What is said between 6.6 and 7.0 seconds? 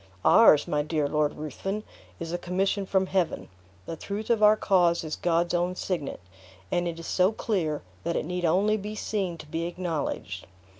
and